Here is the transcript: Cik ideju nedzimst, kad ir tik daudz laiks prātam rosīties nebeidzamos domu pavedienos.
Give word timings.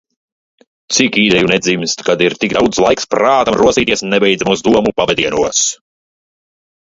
Cik 0.95 1.17
ideju 1.23 1.49
nedzimst, 1.51 2.01
kad 2.07 2.23
ir 2.27 2.35
tik 2.45 2.55
daudz 2.57 2.79
laiks 2.85 3.09
prātam 3.11 3.59
rosīties 3.61 4.03
nebeidzamos 4.15 4.65
domu 4.71 4.95
pavedienos. 5.03 5.63